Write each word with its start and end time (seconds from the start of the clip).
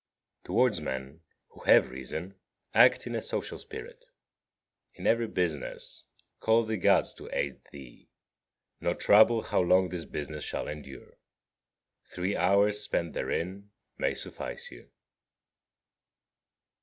Towards 0.45 0.81
men, 0.81 1.21
who 1.49 1.59
have 1.65 1.91
reason, 1.91 2.33
act 2.73 3.05
in 3.05 3.13
a 3.13 3.21
social 3.21 3.59
spirit. 3.59 4.03
In 4.95 5.05
every 5.05 5.27
business 5.27 6.05
call 6.39 6.63
the 6.63 6.77
Gods 6.77 7.13
to 7.13 7.29
aid 7.31 7.61
thee, 7.71 8.09
nor 8.79 8.95
trouble 8.95 9.43
how 9.43 9.61
long 9.61 9.89
this 9.89 10.05
business 10.05 10.43
shall 10.43 10.67
endure; 10.67 11.19
three 12.03 12.35
hours 12.35 12.81
spent 12.81 13.13
therein 13.13 13.69
may 13.99 14.15
suffice 14.15 14.71
you. 14.71 14.89